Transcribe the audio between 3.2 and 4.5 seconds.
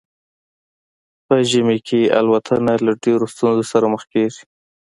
ستونزو سره مخ کیږي